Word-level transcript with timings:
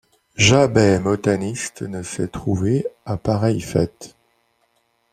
Jamais 0.37 0.97
botaniste 0.97 1.83
ne 1.83 2.01
s’est 2.01 2.29
trouvé 2.29 2.87
à 3.05 3.17
pareille 3.17 3.61
fête! 3.61 4.15